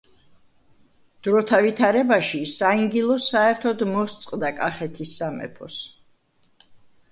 დროთა 1.27 1.59
ვითარებაში 1.65 2.41
საინგილო 2.53 3.19
საერთოდ 3.27 3.85
მოსწყდა 3.93 4.53
კახეთის 4.63 5.15
სამეფოს. 5.23 5.81